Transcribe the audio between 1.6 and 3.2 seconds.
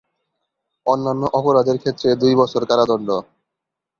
ক্ষেত্রে দুই বছর কারাদণ্ড।